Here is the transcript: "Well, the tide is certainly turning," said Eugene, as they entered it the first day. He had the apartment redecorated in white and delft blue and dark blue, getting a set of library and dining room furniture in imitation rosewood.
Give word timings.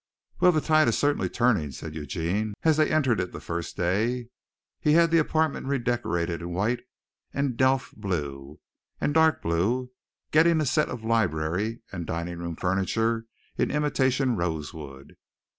"Well, 0.39 0.51
the 0.51 0.61
tide 0.61 0.87
is 0.87 0.97
certainly 0.97 1.29
turning," 1.29 1.69
said 1.69 1.93
Eugene, 1.93 2.55
as 2.63 2.77
they 2.77 2.89
entered 2.89 3.19
it 3.19 3.33
the 3.33 3.39
first 3.39 3.77
day. 3.77 4.29
He 4.79 4.93
had 4.93 5.11
the 5.11 5.19
apartment 5.19 5.67
redecorated 5.67 6.41
in 6.41 6.49
white 6.53 6.79
and 7.35 7.55
delft 7.55 7.95
blue 7.95 8.59
and 8.99 9.13
dark 9.13 9.43
blue, 9.43 9.91
getting 10.31 10.59
a 10.59 10.65
set 10.65 10.89
of 10.89 11.03
library 11.05 11.83
and 11.91 12.07
dining 12.07 12.39
room 12.39 12.55
furniture 12.55 13.27
in 13.59 13.69
imitation 13.69 14.35
rosewood. 14.35 15.17